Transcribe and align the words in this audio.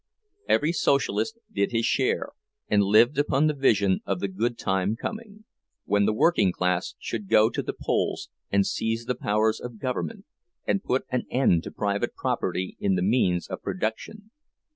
Every 0.49 0.71
Socialist 0.71 1.37
did 1.51 1.71
his 1.71 1.85
share, 1.85 2.29
and 2.67 2.81
lived 2.81 3.19
upon 3.19 3.45
the 3.45 3.53
vision 3.53 4.01
of 4.03 4.19
the 4.19 4.27
"good 4.27 4.57
time 4.57 4.95
coming,"—when 4.95 6.05
the 6.07 6.13
working 6.13 6.51
class 6.51 6.95
should 6.97 7.27
go 7.29 7.51
to 7.51 7.61
the 7.61 7.75
polls 7.79 8.27
and 8.49 8.65
seize 8.65 9.05
the 9.05 9.13
powers 9.13 9.59
of 9.61 9.77
government, 9.77 10.25
and 10.65 10.81
put 10.83 11.05
an 11.11 11.27
end 11.29 11.61
to 11.65 11.71
private 11.71 12.15
property 12.15 12.77
in 12.79 12.95
the 12.95 13.03
means 13.03 13.45
of 13.47 13.61
production. 13.61 14.31